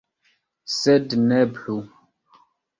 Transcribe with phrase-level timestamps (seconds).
[0.77, 1.79] Sed ne plu.